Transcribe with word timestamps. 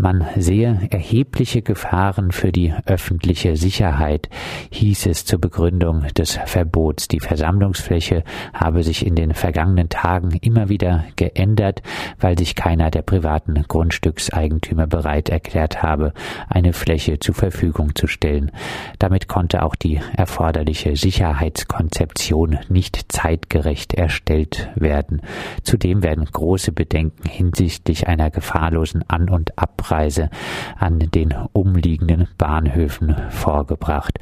Man 0.00 0.24
sehe 0.34 0.88
erhebliche 0.90 1.60
Gefahren 1.60 2.32
für 2.32 2.52
die 2.52 2.72
öffentliche 2.86 3.56
Sicherheit, 3.56 4.30
hieß 4.70 5.04
es 5.04 5.26
zur 5.26 5.38
Begründung 5.38 6.06
des 6.16 6.38
Verbots. 6.46 7.06
Die 7.06 7.20
Versammlungsfläche 7.20 8.24
habe 8.54 8.82
sich 8.82 9.04
in 9.04 9.14
den 9.14 9.34
vergangenen 9.34 9.90
Tagen 9.90 10.30
immer 10.40 10.70
wieder 10.70 11.04
geändert, 11.16 11.82
weil 12.18 12.38
sich 12.38 12.54
keiner 12.54 12.90
der 12.90 13.02
privaten 13.02 13.62
Grundstückseigentümer 13.68 14.86
bereit 14.86 15.28
erklärt 15.28 15.82
habe, 15.82 16.14
eine 16.48 16.72
Fläche 16.72 17.18
zur 17.18 17.34
Verfügung 17.34 17.94
zu 17.94 18.06
stellen. 18.06 18.52
Damit 18.98 19.28
konnte 19.28 19.62
auch 19.62 19.74
die 19.74 20.00
erforderliche 20.16 20.96
Sicherheitskonzeption 20.96 22.58
nicht 22.70 23.12
zeitgerecht 23.12 23.92
erstellt 23.92 24.70
werden. 24.76 25.20
Zudem 25.62 26.02
werden 26.02 26.24
große 26.24 26.72
Bedenken 26.72 27.28
hinsichtlich 27.28 28.08
einer 28.08 28.30
gefahrlosen 28.30 29.04
An- 29.06 29.28
und 29.28 29.58
Abreise 29.58 29.89
an 29.90 30.98
den 30.98 31.34
umliegenden 31.52 32.28
Bahnhöfen 32.38 33.16
vorgebracht. 33.30 34.18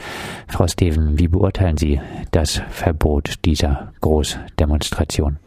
Frau 0.48 0.66
Steven, 0.66 1.18
wie 1.18 1.28
beurteilen 1.28 1.77
Sie 1.77 2.00
das 2.32 2.62
Verbot 2.70 3.44
dieser 3.44 3.92
Großdemonstration? 4.00 5.38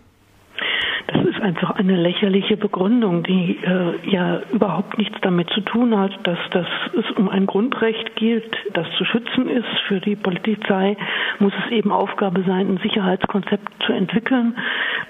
Das 1.07 1.25
ist 1.25 1.41
einfach 1.41 1.71
eine 1.71 1.97
lächerliche 1.97 2.55
Begründung, 2.55 3.23
die 3.23 3.59
äh, 3.63 4.09
ja 4.09 4.41
überhaupt 4.53 4.97
nichts 4.97 5.17
damit 5.21 5.49
zu 5.49 5.61
tun 5.61 5.97
hat, 5.97 6.11
dass 6.23 6.37
das 6.51 6.67
es 6.97 7.17
um 7.17 7.27
ein 7.27 7.47
Grundrecht 7.47 8.15
gilt, 8.15 8.55
das 8.73 8.87
zu 8.97 9.03
schützen 9.03 9.49
ist. 9.49 9.67
Für 9.87 9.99
die 9.99 10.15
Polizei 10.15 10.95
muss 11.39 11.53
es 11.65 11.71
eben 11.71 11.91
Aufgabe 11.91 12.43
sein, 12.43 12.69
ein 12.69 12.79
Sicherheitskonzept 12.81 13.83
zu 13.85 13.91
entwickeln. 13.91 14.55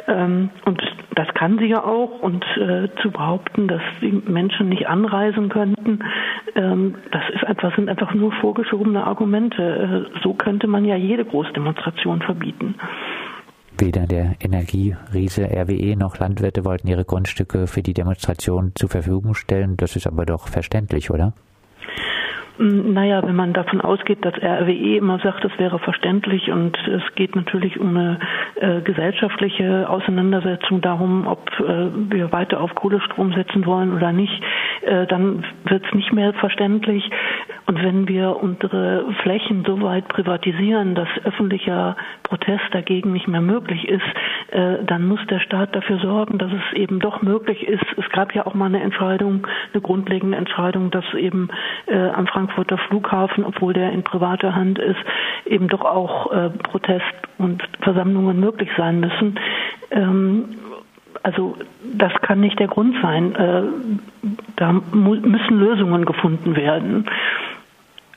Ähm, 0.08 0.50
und 0.66 0.82
das 1.16 1.28
kann 1.34 1.58
sie 1.60 1.66
ja 1.66 1.84
auch. 1.84 2.22
Und 2.22 2.44
äh, 2.58 2.90
zu 3.02 3.12
behaupten, 3.12 3.68
dass 3.68 3.82
die 4.02 4.12
Menschen 4.12 4.70
nicht 4.70 4.88
anreisen 4.88 5.50
könnten, 5.50 6.00
ähm, 6.56 6.96
das 7.12 7.24
ist 7.34 7.44
einfach, 7.46 7.76
sind 7.76 7.90
einfach 7.90 8.14
nur 8.14 8.32
vorgeschobene 8.34 9.06
Argumente. 9.06 10.08
Äh, 10.14 10.20
so 10.24 10.34
könnte 10.34 10.68
man 10.68 10.86
ja 10.86 10.96
jede 10.96 11.26
Großdemonstration 11.26 12.22
verbieten. 12.22 12.76
Weder 13.78 14.06
der 14.06 14.36
Energieriese 14.40 15.46
RWE 15.46 15.96
noch 15.96 16.20
Landwirte 16.20 16.66
wollten 16.66 16.88
ihre 16.88 17.06
Grundstücke 17.06 17.68
für 17.68 17.82
die 17.82 17.94
Demonstration 17.94 18.74
zur 18.76 18.90
Verfügung 18.90 19.34
stellen. 19.34 19.76
Das 19.78 19.96
ist 19.96 20.08
aber 20.08 20.26
doch 20.26 20.48
verständlich, 20.48 21.10
oder? 21.10 21.34
Hm, 22.58 22.94
naja, 22.94 23.22
wenn 23.26 23.36
man 23.36 23.54
davon 23.54 23.82
ausgeht, 23.82 24.24
dass 24.26 24.34
RWE 24.36 24.98
immer 24.98 25.20
sagt, 25.20 25.46
es 25.46 25.58
wäre 25.58 25.80
verständlich 25.80 26.52
und 26.52 26.78
es 26.88 27.02
geht 27.16 27.36
natürlich 27.36 27.80
um 27.80 27.96
eine 27.96 28.20
äh, 28.56 28.82
gesellschaftliche 28.82 29.90
Auseinandersetzung 29.90 30.82
darum, 30.82 31.28
ob 31.28 31.50
äh, 31.60 31.90
wir 32.12 32.32
weiter 32.32 32.62
auf 32.62 32.76
Kohlestrom 32.76 33.34
setzen 33.34 33.66
wollen 33.66 33.94
oder 33.94 34.12
nicht, 34.12 34.42
äh, 34.82 35.08
dann 35.08 35.44
wird 35.66 35.86
es 35.86 35.94
nicht 35.94 36.12
mehr 36.14 36.34
verständlich. 36.34 37.10
Und 37.68 37.82
wenn 37.84 38.08
wir 38.08 38.36
unsere 38.42 39.06
Flächen 39.24 39.64
so 39.66 39.82
weit 39.82 40.08
privatisieren, 40.10 40.96
dass 40.96 41.08
öffentlicher 41.24 41.96
Protest 42.24 42.64
dagegen 42.72 43.14
nicht 43.14 43.28
mehr 43.28 43.42
möglich 43.42 43.88
ist, 43.88 44.04
dann 44.52 45.08
muss 45.08 45.20
der 45.30 45.40
Staat 45.40 45.76
dafür 45.76 46.00
sorgen, 46.00 46.38
dass 46.38 46.52
es 46.52 46.78
eben 46.78 47.00
doch 47.00 47.22
möglich 47.22 47.68
ist. 47.68 47.86
Es 47.98 48.10
gab 48.10 48.36
ja 48.36 48.46
auch 48.46 48.54
mal 48.54 48.66
eine 48.66 48.82
Entscheidung, 48.82 49.48
eine 49.72 49.82
grundlegende 49.82 50.38
Entscheidung, 50.38 50.92
dass 50.92 51.06
eben 51.14 51.50
äh, 51.88 52.10
am 52.10 52.28
Frankfurter 52.28 52.78
Flughafen, 52.78 53.46
obwohl 53.46 53.74
der 53.74 53.92
in 53.92 54.04
privater 54.04 54.54
Hand 54.54 54.78
ist, 54.78 55.00
eben 55.46 55.68
doch 55.68 55.82
auch 55.82 56.32
äh, 56.32 56.50
Protest 56.50 57.06
und 57.38 57.64
Versammlungen 57.82 58.40
möglich 58.40 58.70
sein 58.76 59.00
müssen. 59.00 59.40
Ähm, 59.92 60.46
also 61.24 61.56
das 61.84 62.14
kann 62.22 62.40
nicht 62.40 62.60
der 62.60 62.68
Grund 62.68 62.96
sein. 63.02 63.36
Äh, 63.36 63.64
da 64.56 64.74
müssen 64.74 65.60
Lösungen 65.60 66.06
gefunden 66.06 66.56
werden. 66.56 67.06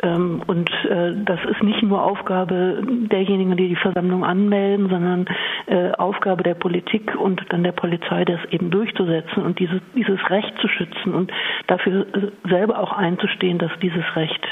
Ähm, 0.05 0.43
und 0.47 0.71
äh, 0.85 1.13
das 1.25 1.41
ist 1.51 1.63
nicht 1.63 1.83
nur 1.83 2.03
Aufgabe 2.03 2.83
derjenigen, 3.11 3.57
die 3.57 3.69
die 3.69 3.77
Versammlung 3.77 4.25
anmelden, 4.25 4.89
sondern 4.89 5.27
äh, 5.67 5.93
Aufgabe 5.93 6.43
der 6.43 6.55
Politik 6.55 7.17
und 7.17 7.43
dann 7.49 7.65
der 7.65 7.73
Polizei, 7.73 8.25
das 8.25 8.41
eben 8.51 8.71
durchzusetzen 8.71 9.43
und 9.43 9.59
dieses, 9.59 9.81
dieses 9.97 10.19
Recht 10.31 10.53
zu 10.61 10.69
schützen 10.69 11.15
und 11.15 11.33
dafür 11.67 12.07
äh, 12.15 12.49
selber 12.49 12.79
auch 12.79 12.93
einzustehen, 12.93 13.59
dass 13.59 13.71
dieses 13.81 14.05
Recht 14.17 14.43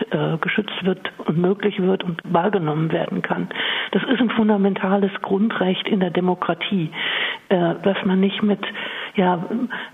geschützt 0.40 0.84
wird 0.84 1.00
und 1.26 1.38
möglich 1.38 1.80
wird 1.80 2.04
und 2.04 2.20
wahrgenommen 2.24 2.92
werden 2.92 3.22
kann. 3.22 3.48
Das 3.92 4.02
ist 4.04 4.20
ein 4.20 4.30
fundamentales 4.30 5.10
Grundrecht 5.22 5.88
in 5.88 6.00
der 6.00 6.10
Demokratie, 6.10 6.90
dass 7.48 7.96
man 8.04 8.20
nicht 8.20 8.42
mit 8.42 8.60
ja, 9.14 9.44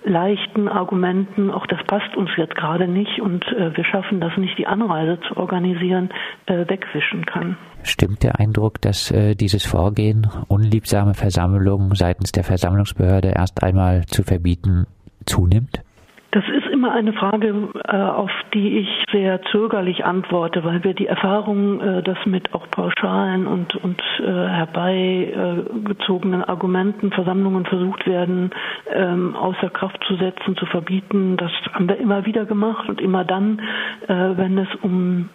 leichten 0.05 0.69
Argumenten, 0.69 1.51
auch 1.51 1.67
das 1.67 1.83
passt 1.87 2.17
uns 2.17 2.31
jetzt 2.37 2.55
gerade 2.55 2.87
nicht 2.87 3.21
und 3.21 3.45
äh, 3.53 3.77
wir 3.77 3.85
schaffen 3.85 4.21
das 4.21 4.37
nicht, 4.37 4.57
die 4.59 4.67
Anreise 4.67 5.19
zu 5.29 5.37
organisieren, 5.37 6.11
äh, 6.47 6.69
wegwischen 6.69 7.27
kann. 7.27 7.57
Stimmt 7.83 8.23
der 8.23 8.39
Eindruck, 8.39 8.81
dass 8.81 9.11
äh, 9.11 9.35
dieses 9.35 9.65
Vorgehen, 9.65 10.29
unliebsame 10.49 11.15
Versammlungen 11.15 11.95
seitens 11.95 12.33
der 12.33 12.45
Versammlungsbehörde 12.45 13.33
erst 13.37 13.63
einmal 13.63 14.05
zu 14.07 14.23
verbieten, 14.23 14.87
zunimmt? 15.27 15.83
Das 16.31 16.45
ist 16.47 16.67
immer 16.67 16.93
eine 16.93 17.15
Frage, 17.15 17.71
äh, 17.89 17.97
auf 17.97 18.31
die 18.53 18.81
ich 18.81 18.89
sehr 19.11 19.41
zögerlich 19.51 20.05
antworte, 20.05 20.63
weil 20.63 20.85
wir 20.85 20.93
die 20.93 21.07
Erfahrung, 21.07 21.81
äh, 21.81 22.03
dass 22.03 22.19
mit 22.27 22.53
auch 22.53 22.71
pauschalen 22.71 23.47
und, 23.47 23.75
und 23.77 24.03
äh, 24.21 24.27
herbeigezogenen 24.27 26.45
Argumenten 26.45 27.13
Versammlungen 27.13 27.65
versucht 27.65 28.07
werden, 28.07 28.51
ähm, 28.93 29.37
außer 29.37 29.71
Kraft 29.71 30.05
zu 30.07 30.17
setzen, 30.17 30.55
zu 30.57 30.67
verbieten, 30.67 31.39
das 31.39 31.51
haben 31.73 31.89
wir 31.89 31.97
immer 31.97 32.27
wieder 32.27 32.45
gemacht 32.45 32.91
und 32.91 33.01
immer 33.01 33.25
dann, 33.25 33.63
wenn 34.07 34.59
es 34.59 34.69
um 34.83 35.31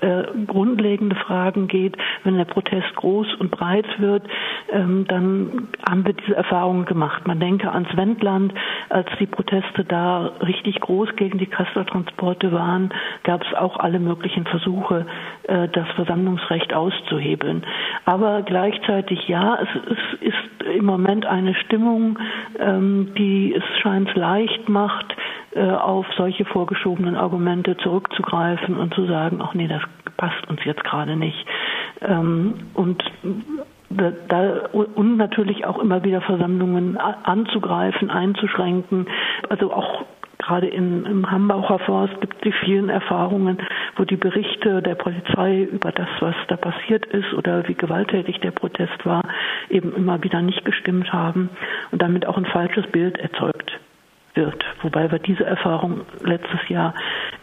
äh, 0.00 0.24
grundlegende 0.46 1.16
Fragen 1.16 1.68
geht, 1.68 1.96
wenn 2.24 2.36
der 2.36 2.44
Protest 2.44 2.94
groß 2.96 3.34
und 3.38 3.50
breit 3.50 3.86
wird, 3.98 4.22
ähm, 4.72 5.04
dann 5.08 5.68
haben 5.88 6.04
wir 6.04 6.14
diese 6.14 6.36
Erfahrungen 6.36 6.84
gemacht. 6.84 7.26
Man 7.26 7.40
denke 7.40 7.70
ans 7.72 7.94
Wendland, 7.96 8.52
als 8.88 9.08
die 9.18 9.26
Proteste 9.26 9.84
da 9.84 10.32
richtig 10.42 10.80
groß 10.80 11.16
gegen 11.16 11.38
die 11.38 11.46
Castortransporte 11.46 12.52
waren, 12.52 12.90
gab 13.24 13.42
es 13.44 13.54
auch 13.54 13.78
alle 13.78 13.98
möglichen 13.98 14.44
Versuche, 14.44 15.06
äh, 15.44 15.68
das 15.68 15.88
Versammlungsrecht 15.96 16.72
auszuhebeln. 16.72 17.64
Aber 18.04 18.42
gleichzeitig 18.42 19.28
ja, 19.28 19.58
es, 19.62 20.20
ist 20.20 20.66
im 20.76 20.84
Moment 20.84 21.26
eine 21.26 21.54
Stimmung, 21.54 22.18
ähm, 22.58 23.12
die 23.16 23.54
es 23.54 23.64
scheint 23.80 24.14
leicht 24.14 24.68
macht, 24.68 25.14
auf 25.56 26.06
solche 26.16 26.44
vorgeschobenen 26.44 27.16
Argumente 27.16 27.76
zurückzugreifen 27.78 28.76
und 28.76 28.94
zu 28.94 29.06
sagen, 29.06 29.40
ach 29.42 29.54
nee, 29.54 29.66
das 29.68 29.82
passt 30.16 30.48
uns 30.48 30.64
jetzt 30.64 30.84
gerade 30.84 31.16
nicht. 31.16 31.46
Ähm, 32.02 32.54
und 32.74 33.02
da, 33.90 34.66
und 34.72 35.16
natürlich 35.16 35.64
auch 35.64 35.78
immer 35.78 36.04
wieder 36.04 36.20
Versammlungen 36.20 36.96
anzugreifen, 36.96 38.10
einzuschränken. 38.10 39.06
Also 39.48 39.72
auch 39.72 40.04
gerade 40.38 40.68
in, 40.68 41.04
im 41.06 41.30
Hambacher 41.30 41.80
Forst 41.80 42.20
gibt 42.20 42.36
es 42.36 42.40
die 42.42 42.52
vielen 42.64 42.88
Erfahrungen, 42.88 43.58
wo 43.96 44.04
die 44.04 44.16
Berichte 44.16 44.80
der 44.80 44.94
Polizei 44.94 45.62
über 45.64 45.90
das, 45.92 46.08
was 46.20 46.34
da 46.48 46.56
passiert 46.56 47.06
ist 47.06 47.32
oder 47.34 47.66
wie 47.68 47.74
gewalttätig 47.74 48.38
der 48.40 48.52
Protest 48.52 49.04
war, 49.04 49.22
eben 49.68 49.94
immer 49.94 50.22
wieder 50.22 50.40
nicht 50.40 50.64
gestimmt 50.64 51.12
haben 51.12 51.50
und 51.90 52.00
damit 52.00 52.26
auch 52.26 52.36
ein 52.36 52.46
falsches 52.46 52.86
Bild 52.86 53.18
erzeugt 53.18 53.69
wird. 54.40 54.64
Wobei 54.82 55.10
wir 55.12 55.18
diese 55.18 55.44
Erfahrung 55.44 56.00
letztes 56.24 56.68
Jahr 56.68 56.94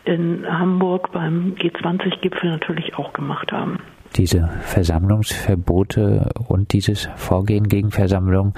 in 0.03 0.45
Hamburg 0.47 1.11
beim 1.11 1.55
G20-Gipfel 1.59 2.49
natürlich 2.49 2.97
auch 2.97 3.13
gemacht 3.13 3.51
haben. 3.51 3.79
Diese 4.15 4.49
Versammlungsverbote 4.61 6.31
und 6.47 6.73
dieses 6.73 7.09
Vorgehen 7.15 7.67
gegen 7.67 7.91
Versammlungen, 7.91 8.53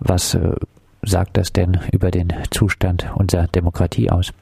was 0.00 0.34
äh, 0.34 0.56
sagt 1.02 1.36
das 1.36 1.52
denn 1.52 1.80
über 1.92 2.10
den 2.10 2.28
Zustand 2.50 3.10
unserer 3.14 3.46
Demokratie 3.46 4.10
aus? 4.10 4.32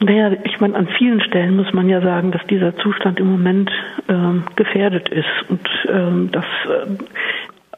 Naja, 0.00 0.30
ich 0.44 0.60
meine, 0.60 0.76
an 0.76 0.88
vielen 0.96 1.20
Stellen 1.20 1.56
muss 1.56 1.72
man 1.72 1.88
ja 1.88 2.00
sagen, 2.00 2.30
dass 2.30 2.44
dieser 2.46 2.76
Zustand 2.76 3.18
im 3.18 3.30
Moment 3.30 3.70
ähm, 4.08 4.44
gefährdet 4.54 5.08
ist 5.08 5.26
und 5.48 5.68
ähm, 5.90 6.30
dass 6.30 6.44
äh, 6.44 6.86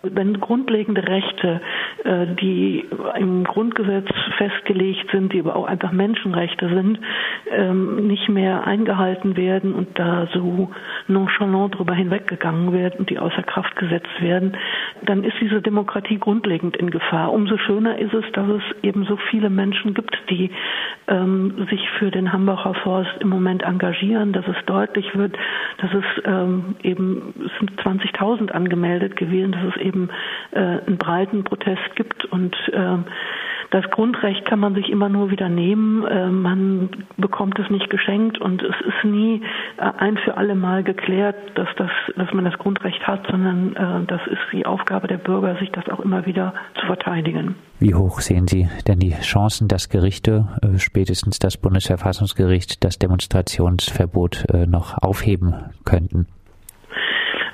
wenn 0.03 0.41
grundlegende 0.41 1.07
Rechte, 1.07 1.61
äh, 2.05 2.27
die 2.41 2.85
im 3.19 3.45
Grundgesetz 3.45 4.09
festgelegt 4.39 5.11
sind, 5.13 5.33
die 5.33 5.41
aber 5.41 5.57
auch 5.57 5.67
einfach 5.67 5.93
Menschenrechte 5.93 6.69
sind, 6.69 6.99
ähm, 7.51 8.07
nicht 8.07 8.29
mehr 8.29 8.67
eingehalten 8.67 9.37
werden 9.37 9.75
und 9.75 9.99
da 9.99 10.27
so 10.33 10.71
nonchalant 11.07 11.77
drüber 11.79 11.95
hinweggegangen 11.95 12.73
wird 12.73 12.99
und 12.99 13.11
die 13.11 13.19
außer 13.19 13.43
Kraft 13.43 13.77
gesetzt 13.77 14.21
werden, 14.21 14.57
dann 15.05 15.23
ist 15.23 15.35
diese 15.41 15.61
Demokratie 15.61 16.19
grundlegend 16.19 16.77
in 16.77 16.91
Gefahr. 16.91 17.33
Umso 17.33 17.59
schöner 17.59 17.99
ist 17.99 18.15
es, 18.15 18.25
dass 18.33 18.49
es 18.49 18.63
eben 18.83 19.05
so 19.05 19.17
viele 19.31 19.51
Menschen 19.51 19.93
gibt, 19.93 20.17
die 20.31 20.51
ähm, 21.11 21.67
sich 21.69 21.81
für 21.99 22.11
den 22.11 22.33
Hambacher 22.33 22.75
Forst 22.75 23.11
im 23.21 23.29
Moment 23.29 23.63
engagieren, 23.63 24.33
dass 24.33 24.47
es 24.47 24.57
deutlich 24.67 25.15
wird, 25.15 25.37
dass 25.79 25.91
es 25.93 26.05
ähm, 26.25 26.77
eben 26.83 27.35
es 27.45 27.51
sind 27.59 27.73
20.000 27.81 28.51
angemeldet 28.53 29.17
gewesen, 29.17 29.53
dass 29.53 29.75
es 29.75 29.83
eben 29.83 30.09
äh, 30.53 30.59
einen 30.59 30.97
breiten 30.97 31.45
Protest 31.45 31.97
gibt 31.97 32.25
und 32.27 32.57
äh, 32.73 32.97
das 33.71 33.85
Grundrecht 33.91 34.45
kann 34.47 34.59
man 34.59 34.75
sich 34.75 34.91
immer 34.91 35.09
nur 35.09 35.31
wieder 35.31 35.49
nehmen. 35.49 36.05
Äh, 36.05 36.29
man 36.29 36.91
bekommt 37.17 37.59
es 37.59 37.71
nicht 37.71 37.89
geschenkt 37.89 38.41
und 38.41 38.63
es 38.63 38.75
ist 38.87 39.05
nie 39.05 39.43
äh, 39.79 39.83
ein 39.99 40.17
für 40.19 40.37
alle 40.37 40.55
Mal 40.55 40.83
geklärt, 40.83 41.37
dass, 41.55 41.69
das, 41.77 41.91
dass 42.17 42.33
man 42.33 42.45
das 42.45 42.59
Grundrecht 42.59 43.07
hat, 43.07 43.27
sondern 43.31 43.77
äh, 43.77 44.07
das 44.07 44.21
ist 44.27 44.41
die 44.53 44.67
Aufgabe 44.67 45.07
der 45.07 45.19
Bürger, 45.19 45.57
sich 45.59 45.71
das 45.71 45.89
auch 45.89 46.01
immer 46.01 46.27
wieder 46.27 46.53
zu 46.81 46.87
verteidigen. 46.87 47.55
Wie 47.79 47.95
hoch 47.95 48.21
sehen 48.21 48.47
Sie 48.47 48.69
denn 48.89 48.99
die 48.99 49.15
Chancen, 49.21 49.67
dass 49.67 49.89
Gerichte, 49.89 50.49
spätestens 50.77 51.39
das 51.39 51.57
Bundesverfassungsgericht, 51.57 52.85
das 52.85 52.99
Demonstrationsverbot 52.99 54.45
noch 54.67 54.99
aufheben 55.01 55.55
könnten? 55.87 56.27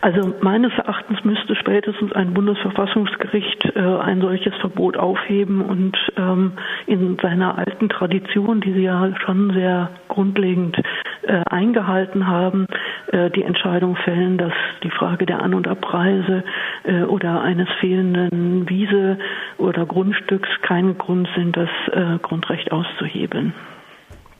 Also 0.00 0.34
meines 0.40 0.72
Erachtens 0.74 1.24
müsste 1.24 1.54
spätestens 1.56 2.12
ein 2.12 2.34
Bundesverfassungsgericht 2.34 3.64
äh, 3.76 3.80
ein 3.80 4.20
solches 4.20 4.54
Verbot 4.56 4.96
aufheben 4.96 5.62
und 5.62 5.96
ähm, 6.16 6.52
in 6.86 7.16
seiner 7.20 7.58
alten 7.58 7.88
Tradition, 7.88 8.60
die 8.60 8.72
sie 8.72 8.82
ja 8.82 9.10
schon 9.24 9.52
sehr 9.52 9.90
grundlegend 10.08 10.76
äh, 11.22 11.42
eingehalten 11.48 12.26
haben, 12.26 12.66
äh, 13.12 13.30
die 13.30 13.42
Entscheidung 13.42 13.96
fällen, 13.96 14.38
dass 14.38 14.52
die 14.82 14.90
Frage 14.90 15.26
der 15.26 15.42
An- 15.42 15.54
und 15.54 15.66
Abreise 15.66 16.44
äh, 16.84 17.02
oder 17.02 17.40
eines 17.42 17.68
fehlenden 17.80 18.68
Wiese 18.68 19.18
oder 19.58 19.86
Grundstücks 19.86 20.48
kein 20.62 20.98
Grund 20.98 21.28
sind, 21.36 21.56
das 21.56 21.70
äh, 21.92 22.18
Grundrecht 22.22 22.70
auszuhebeln. 22.70 23.54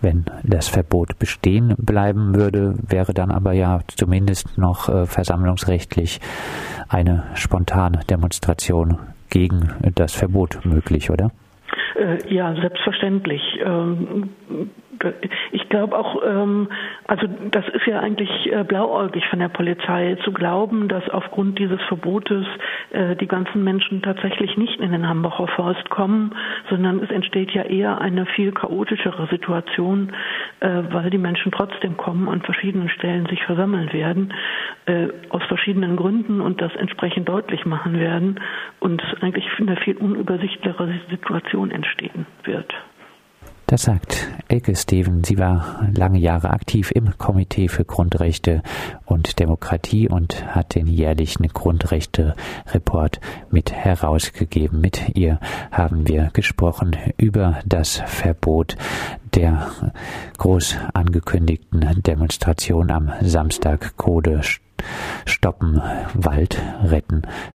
Wenn 0.06 0.24
das 0.44 0.68
Verbot 0.68 1.18
bestehen 1.18 1.74
bleiben 1.78 2.36
würde, 2.36 2.76
wäre 2.86 3.12
dann 3.12 3.32
aber 3.32 3.54
ja 3.54 3.80
zumindest 3.88 4.56
noch 4.56 4.88
äh, 4.88 5.04
versammlungsrechtlich 5.04 6.20
eine 6.88 7.24
spontane 7.34 8.02
Demonstration 8.08 8.98
gegen 9.30 9.72
das 9.96 10.12
Verbot 10.12 10.60
möglich, 10.64 11.10
oder? 11.10 11.32
Äh, 11.98 12.34
ja, 12.34 12.54
selbstverständlich. 12.54 13.42
Ähm, 13.64 14.30
ich 15.52 15.68
glaube 15.68 15.98
auch, 15.98 16.22
ähm, 16.24 16.68
also 17.06 17.26
das 17.50 17.66
ist 17.68 17.86
ja 17.86 18.00
eigentlich 18.00 18.30
äh, 18.52 18.64
blauäugig 18.64 19.26
von 19.28 19.38
der 19.38 19.48
Polizei 19.48 20.16
zu 20.24 20.32
glauben, 20.32 20.88
dass 20.88 21.08
aufgrund 21.10 21.58
dieses 21.58 21.80
Verbotes 21.82 22.46
äh, 22.90 23.16
die 23.16 23.26
ganzen 23.26 23.64
Menschen 23.64 24.02
tatsächlich 24.02 24.56
nicht 24.56 24.80
in 24.80 24.92
den 24.92 25.08
Hambacher 25.08 25.48
Forst 25.48 25.88
kommen, 25.90 26.34
sondern 26.70 27.02
es 27.02 27.10
entsteht 27.10 27.50
ja 27.52 27.62
eher 27.62 28.00
eine 28.00 28.26
viel 28.26 28.52
chaotischere 28.52 29.26
Situation, 29.28 30.12
äh, 30.60 30.82
weil 30.90 31.10
die 31.10 31.18
Menschen 31.18 31.52
trotzdem 31.52 31.96
kommen, 31.96 32.28
an 32.28 32.42
verschiedenen 32.42 32.88
Stellen 32.88 33.26
sich 33.26 33.42
versammeln 33.44 33.92
werden, 33.92 34.32
äh, 34.86 35.08
aus 35.30 35.42
verschiedenen 35.44 35.96
Gründen 35.96 36.40
und 36.40 36.60
das 36.60 36.74
entsprechend 36.76 37.28
deutlich 37.28 37.66
machen 37.66 37.98
werden 37.98 38.40
und 38.80 39.02
eigentlich 39.20 39.46
eine 39.58 39.76
viel 39.76 39.96
unübersichtlichere 39.96 40.94
Situation 41.10 41.70
entstehen 41.86 42.26
wird. 42.44 42.72
Das 43.68 43.82
sagt 43.82 44.28
Elke 44.46 44.76
Steven. 44.76 45.24
Sie 45.24 45.38
war 45.38 45.88
lange 45.92 46.20
Jahre 46.20 46.50
aktiv 46.50 46.92
im 46.92 47.18
Komitee 47.18 47.66
für 47.66 47.84
Grundrechte 47.84 48.62
und 49.04 49.40
Demokratie 49.40 50.08
und 50.08 50.46
hat 50.54 50.76
den 50.76 50.86
jährlichen 50.86 51.48
Grundrechte-Report 51.48 53.20
mit 53.50 53.72
herausgegeben. 53.72 54.80
Mit 54.80 55.16
ihr 55.16 55.40
haben 55.72 56.06
wir 56.06 56.30
gesprochen 56.32 56.96
über 57.16 57.58
das 57.66 58.02
Verbot 58.06 58.76
der 59.34 59.72
groß 60.38 60.76
angekündigten 60.94 62.02
Demonstration 62.04 62.92
am 62.92 63.12
Samstag 63.20 63.96
Code 63.96 64.42
stoppen, 65.24 65.82
Wald 66.14 66.62
retten. 66.84 67.22